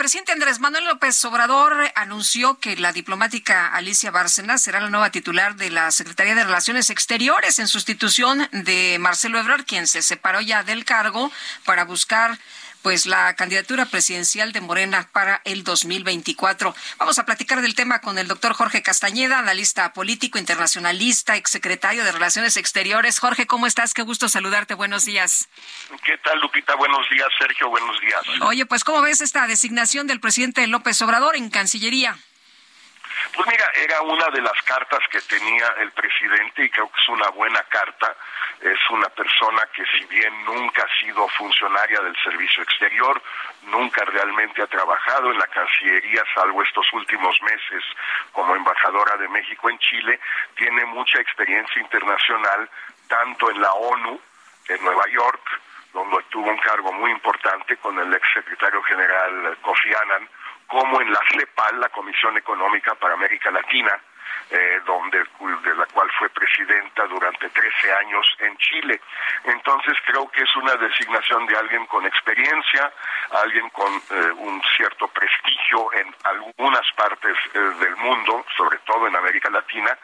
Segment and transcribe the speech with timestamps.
[0.00, 5.56] Presidente Andrés Manuel López Obrador anunció que la diplomática Alicia Bárcena será la nueva titular
[5.56, 10.62] de la Secretaría de Relaciones Exteriores en sustitución de Marcelo Ebrard, quien se separó ya
[10.62, 11.30] del cargo
[11.66, 12.38] para buscar
[12.82, 16.74] pues la candidatura presidencial de Morena para el 2024.
[16.98, 22.12] Vamos a platicar del tema con el doctor Jorge Castañeda, analista político, internacionalista, exsecretario de
[22.12, 23.18] Relaciones Exteriores.
[23.18, 23.94] Jorge, ¿cómo estás?
[23.94, 24.74] Qué gusto saludarte.
[24.74, 25.48] Buenos días.
[26.04, 26.74] ¿Qué tal, Lupita?
[26.76, 27.68] Buenos días, Sergio.
[27.68, 28.22] Buenos días.
[28.42, 32.18] Oye, pues, ¿cómo ves esta designación del presidente López Obrador en Cancillería?
[33.34, 37.08] Pues mira, era una de las cartas que tenía el presidente y creo que es
[37.08, 38.16] una buena carta.
[38.60, 43.22] Es una persona que si bien nunca ha sido funcionaria del servicio exterior,
[43.62, 47.82] nunca realmente ha trabajado en la Cancillería, salvo estos últimos meses
[48.32, 50.20] como embajadora de México en Chile,
[50.56, 52.68] tiene mucha experiencia internacional,
[53.08, 54.20] tanto en la ONU,
[54.68, 55.60] en Nueva York,
[55.92, 60.28] donde tuvo un cargo muy importante con el ex secretario general Kofi Annan,
[60.70, 63.90] como en la CEPAL, la Comisión Económica para América Latina,
[64.50, 69.00] eh, donde de la cual fue presidenta durante 13 años en Chile.
[69.44, 72.92] Entonces creo que es una designación de alguien con experiencia,
[73.32, 79.16] alguien con eh, un cierto prestigio en algunas partes eh, del mundo, sobre todo en
[79.16, 79.98] América Latina,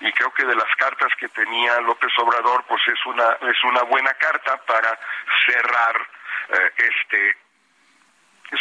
[0.00, 3.82] y creo que de las cartas que tenía López Obrador, pues es una es una
[3.82, 4.98] buena carta para
[5.46, 6.06] cerrar
[6.76, 7.36] este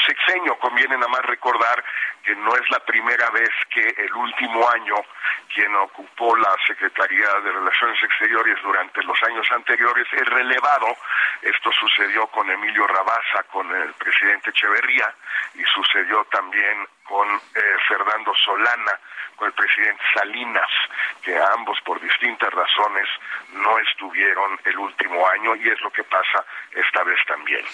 [0.06, 0.58] sexenio.
[0.60, 1.84] Conviene nada más recordar
[2.24, 4.96] que no es la primera vez que el último año
[5.54, 10.88] quien ocupó la Secretaría de Relaciones Exteriores durante los años anteriores es relevado.
[11.42, 15.14] Esto sucedió con Emilio Rabasa, con el presidente Echeverría
[15.56, 18.98] y sucedió también con eh, Fernando Solana,
[19.36, 20.70] con el presidente Salinas,
[21.22, 23.08] que ambos por distintas razones
[23.54, 27.66] no estuvieron el último año y es lo que pasa esta vez también.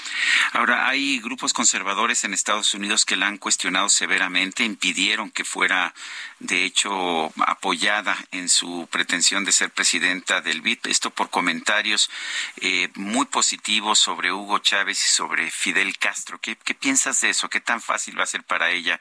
[0.53, 5.93] Ahora, hay grupos conservadores en Estados Unidos que la han cuestionado severamente, impidieron que fuera,
[6.39, 12.09] de hecho, apoyada en su pretensión de ser presidenta del BID, esto por comentarios
[12.61, 16.39] eh, muy positivos sobre Hugo Chávez y sobre Fidel Castro.
[16.41, 17.49] ¿Qué, ¿Qué piensas de eso?
[17.49, 18.99] ¿Qué tan fácil va a ser para ella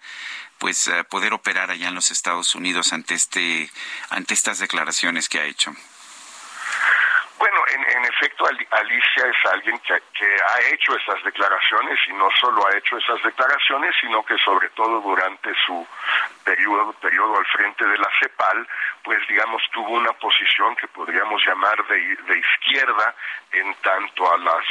[0.59, 3.71] pues eh, poder operar allá en los Estados Unidos ante este
[4.11, 5.73] ante estas declaraciones que ha hecho?
[7.39, 12.77] Bueno, en, efecto, Alicia es alguien que, ha hecho esas declaraciones y no solo ha
[12.77, 15.87] hecho esas declaraciones, sino que sobre todo durante su
[16.45, 18.67] periodo, periodo al frente de la CEPAL,
[19.03, 23.15] pues digamos tuvo una posición que podríamos llamar de, izquierda
[23.53, 24.65] en tanto a las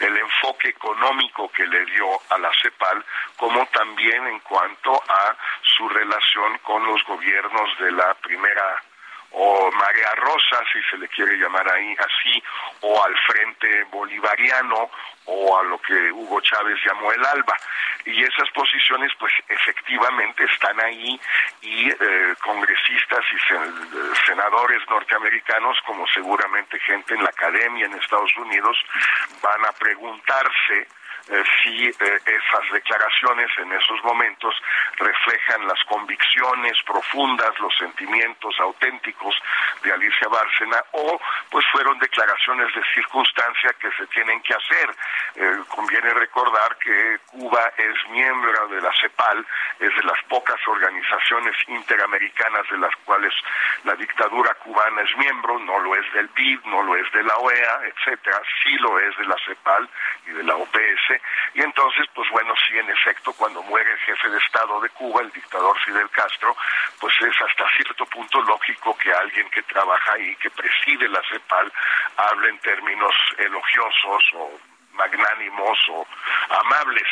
[0.00, 3.04] el enfoque económico que le dio a la CEPAL,
[3.36, 8.82] como también en cuanto a su relación con los gobiernos de la primera
[9.36, 12.42] o Marea Rosa, si se le quiere llamar ahí así,
[12.82, 14.90] o al Frente Bolivariano,
[15.26, 17.56] o a lo que Hugo Chávez llamó el ALBA.
[18.04, 21.18] Y esas posiciones, pues efectivamente están ahí
[21.62, 28.76] y eh, congresistas y senadores norteamericanos, como seguramente gente en la academia en Estados Unidos,
[29.42, 30.86] van a preguntarse
[31.26, 34.54] si eh, esas declaraciones en esos momentos
[34.98, 39.34] reflejan las convicciones profundas, los sentimientos auténticos
[39.82, 41.18] de Alicia Bárcena o
[41.50, 44.94] pues fueron declaraciones de circunstancia que se tienen que hacer.
[45.36, 49.46] Eh, conviene recordar que Cuba es miembro de la CEPAL,
[49.80, 53.32] es de las pocas organizaciones interamericanas de las cuales
[53.84, 57.36] la dictadura cubana es miembro, no lo es del BID, no lo es de la
[57.36, 59.88] OEA, etcétera, sí lo es de la CEPAL
[60.26, 61.13] y de la OPS
[61.54, 65.22] y entonces, pues bueno, sí, en efecto, cuando muere el jefe de Estado de Cuba,
[65.22, 66.56] el dictador Fidel Castro,
[67.00, 71.72] pues es hasta cierto punto lógico que alguien que trabaja ahí, que preside la CEPAL,
[72.16, 74.50] hable en términos elogiosos o
[74.92, 76.06] magnánimos o
[76.50, 77.08] amables.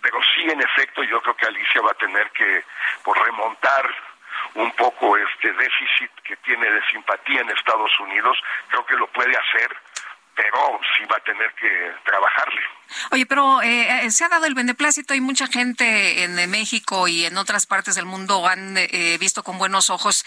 [0.00, 2.64] Pero sí, en efecto, yo creo que Alicia va a tener que
[3.02, 3.94] por pues, remontar
[4.54, 8.36] un poco este déficit que tiene de simpatía en Estados Unidos,
[8.68, 9.76] creo que lo puede hacer
[10.34, 12.60] pero sí va a tener que trabajarle.
[13.10, 17.24] Oye, pero eh, eh, se ha dado el beneplácito y mucha gente en México y
[17.24, 20.24] en otras partes del mundo han eh, visto con buenos ojos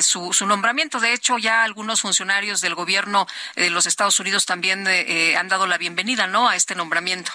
[0.00, 1.00] su, su, nombramiento.
[1.00, 3.26] De hecho, ya algunos funcionarios del gobierno
[3.56, 4.86] de los Estados Unidos también
[5.36, 6.48] han dado la bienvenida, ¿no?
[6.48, 7.32] A este nombramiento.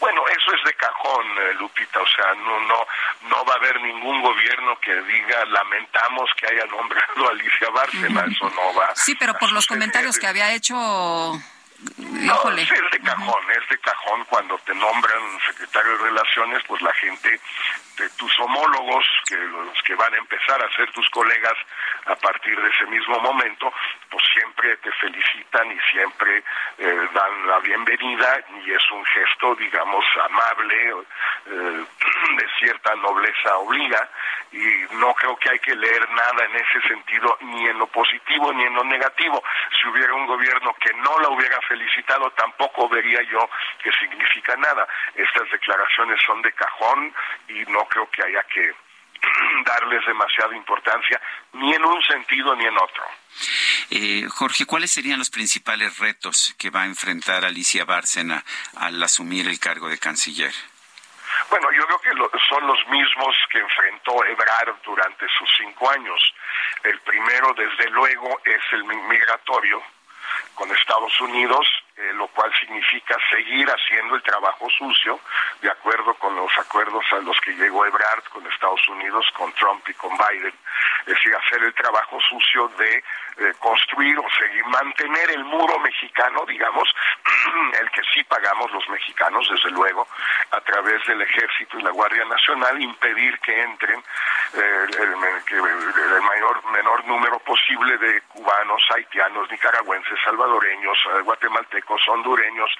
[0.00, 0.74] Bueno, eso es de
[1.06, 2.86] cajón, eh, Lupita, o sea, no, no,
[3.28, 8.24] no va a haber ningún gobierno que diga lamentamos que haya nombrado a Alicia Bárcena,
[8.30, 8.94] eso no va.
[8.94, 14.24] Sí, pero por los comentarios que había hecho no, es de cajón, es de cajón
[14.28, 17.40] cuando te nombran secretario de Relaciones, pues la gente,
[17.98, 21.54] de tus homólogos, que los que van a empezar a ser tus colegas
[22.06, 23.72] a partir de ese mismo momento,
[24.08, 26.44] pues siempre te felicitan y siempre
[26.78, 30.90] eh, dan la bienvenida y es un gesto, digamos, amable,
[31.46, 31.84] eh,
[32.36, 34.08] de cierta nobleza obliga
[34.52, 38.52] y no creo que hay que leer nada en ese sentido, ni en lo positivo
[38.52, 39.42] ni en lo negativo.
[39.78, 43.48] Si hubiera un gobierno que no la hubiera felicitado, tampoco vería yo
[43.82, 44.86] que significa nada.
[45.14, 47.12] Estas declaraciones son de cajón
[47.48, 48.72] y no creo que haya que
[49.64, 51.20] darles demasiada importancia,
[51.52, 53.04] ni en un sentido ni en otro.
[53.90, 58.44] Eh, Jorge, ¿cuáles serían los principales retos que va a enfrentar Alicia Bárcena
[58.76, 60.52] al asumir el cargo de canciller?
[61.50, 66.34] Bueno, yo creo que son los mismos que enfrentó Ebrard durante sus cinco años.
[66.82, 69.82] El primero, desde luego, es el migratorio
[70.54, 71.66] con Estados Unidos
[71.96, 75.18] eh, lo cual significa seguir haciendo el trabajo sucio,
[75.62, 79.88] de acuerdo con los acuerdos a los que llegó Ebrard con Estados Unidos, con Trump
[79.88, 80.52] y con Biden,
[81.00, 82.96] es decir, hacer el trabajo sucio de
[83.38, 86.88] eh, construir o seguir, mantener el muro mexicano, digamos,
[87.80, 90.06] el que sí pagamos los mexicanos, desde luego,
[90.50, 94.02] a través del ejército y la Guardia Nacional, impedir que entren
[94.54, 102.70] eh, el, mayor, menor número posible de cubanos, haitianos, nicaragüenses, salvadoreños, guatemaltecos, hondureños,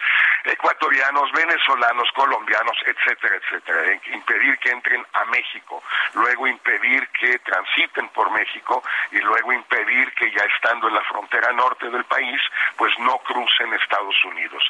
[0.45, 4.01] ecuatorianos, venezolanos, colombianos, etcétera, etcétera.
[4.13, 5.83] Impedir que entren a México,
[6.15, 11.53] luego impedir que transiten por México y luego impedir que ya estando en la frontera
[11.53, 12.41] norte del país,
[12.77, 14.63] pues no crucen Estados Unidos.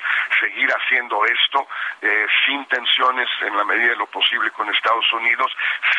[0.46, 1.66] Seguir haciendo esto
[2.02, 5.50] eh, sin tensiones en la medida de lo posible con Estados Unidos,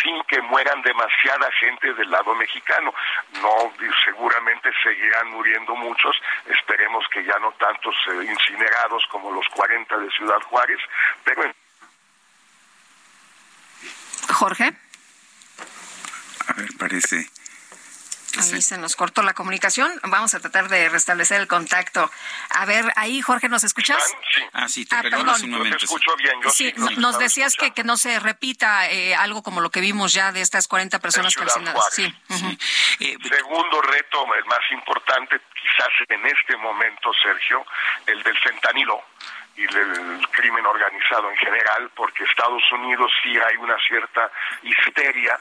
[0.01, 2.93] sin que mueran demasiada gente del lado mexicano.
[3.41, 3.73] No,
[4.05, 6.15] seguramente seguirán muriendo muchos,
[6.45, 10.79] esperemos que ya no tantos eh, incinerados como los 40 de Ciudad Juárez,
[11.25, 11.43] pero...
[14.33, 14.71] Jorge.
[16.47, 17.36] A ver, parece...
[18.39, 19.91] Ahí se nos cortó la comunicación.
[20.03, 22.09] Vamos a tratar de restablecer el contacto.
[22.49, 24.03] A ver, ahí, Jorge, ¿nos escuchas?
[24.33, 24.41] Sí.
[24.53, 25.01] Ah, sí, te ah,
[25.43, 25.77] un momento.
[25.77, 26.39] escucho bien.
[26.51, 30.31] sí, nos decías que, que no se repita eh, algo como lo que vimos ya
[30.31, 31.83] de estas 40 personas calcinadas.
[31.91, 32.13] Sí.
[32.99, 37.65] Eh, Segundo reto, el más importante, quizás en este momento, Sergio,
[38.05, 39.01] el del fentanilo
[39.55, 44.31] y el crimen organizado en general, porque Estados Unidos sí hay una cierta
[44.61, 45.39] histeria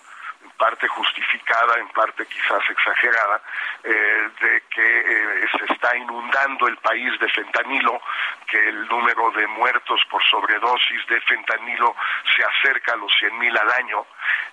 [0.51, 3.43] parte justificada, en parte quizás exagerada,
[3.85, 8.01] eh, de que eh, se está inundando el país de fentanilo,
[8.47, 11.95] que el número de muertos por sobredosis de fentanilo
[12.35, 14.07] se acerca a los 100.000 al año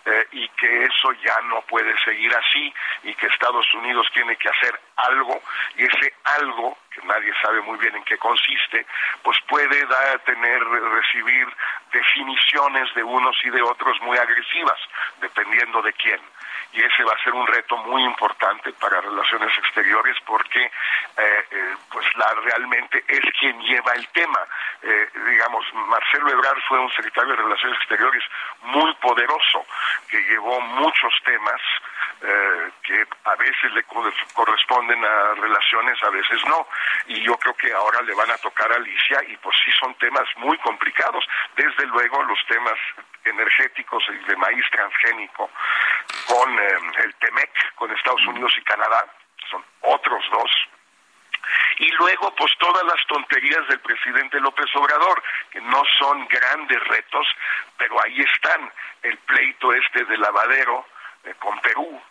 [0.06, 2.74] eh, y que eso ya no puede seguir así
[3.04, 5.42] y que Estados Unidos tiene que hacer algo
[5.78, 8.86] y ese algo que nadie sabe muy bien en qué consiste,
[9.24, 11.48] pues puede dar, tener, recibir
[11.92, 14.80] definiciones de unos y de otros muy agresivas,
[15.20, 16.22] dependiendo de quién.
[16.74, 20.72] Y ese va a ser un reto muy importante para relaciones exteriores porque eh,
[21.52, 24.40] eh, pues la realmente es quien lleva el tema.
[24.82, 28.24] Eh, digamos, Marcelo Ebrard fue un secretario de Relaciones Exteriores
[28.62, 29.66] muy poderoso,
[30.10, 31.62] que llevó muchos temas
[32.22, 36.68] eh, que a veces le corresponden a relaciones, a veces no.
[37.08, 39.94] Y yo creo que ahora le van a tocar a Alicia y pues sí son
[39.96, 41.26] temas muy complicados.
[41.56, 42.78] Desde luego los temas
[43.26, 45.50] energéticos y de maíz transgénico
[46.28, 49.06] con eh, el TEMEC, con Estados Unidos y Canadá,
[49.50, 50.52] son otros dos
[51.80, 57.28] y luego pues todas las tonterías del presidente López Obrador, que no son grandes retos,
[57.78, 58.72] pero ahí están,
[59.04, 60.86] el pleito este de lavadero
[61.24, 62.02] eh, con Perú,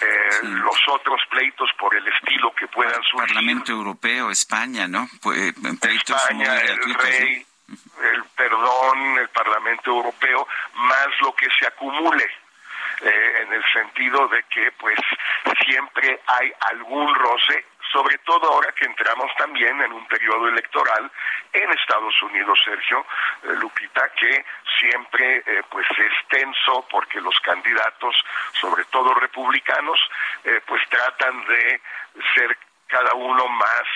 [0.00, 3.34] eh, los otros pleitos por el estilo que puedan surgir.
[3.34, 5.08] Parlamento Europeo, España, ¿no?
[5.20, 12.28] Pues, España, el rey, el perdón, el Parlamento Europeo, más lo que se acumule.
[13.00, 14.98] Eh, en el sentido de que pues
[15.64, 21.10] siempre hay algún roce sobre todo ahora que entramos también en un periodo electoral
[21.52, 23.04] en Estados Unidos, Sergio
[23.44, 23.97] eh, Lupita,
[24.78, 28.14] siempre eh, pues es tenso porque los candidatos,
[28.60, 29.98] sobre todo republicanos,
[30.44, 31.80] eh, pues tratan de
[32.34, 32.56] ser
[32.86, 33.86] cada uno más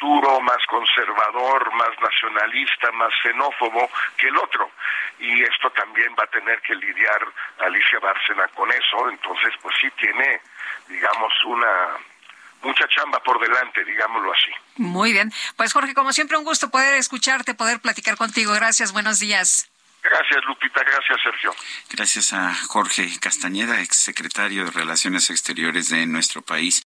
[0.00, 4.70] duro, más conservador, más nacionalista, más xenófobo que el otro.
[5.18, 7.20] Y esto también va a tener que lidiar
[7.58, 9.10] Alicia Bárcena con eso.
[9.10, 10.40] Entonces, pues sí tiene,
[10.88, 11.98] digamos, una
[12.62, 14.50] mucha chamba por delante, digámoslo así.
[14.76, 15.32] Muy bien.
[15.56, 18.52] Pues Jorge, como siempre, un gusto poder escucharte, poder platicar contigo.
[18.54, 19.69] Gracias, buenos días.
[20.02, 20.82] Gracias, Lupita.
[20.82, 21.54] Gracias, Sergio.
[21.90, 26.82] Gracias a Jorge Castañeda, exsecretario de Relaciones Exteriores de nuestro país.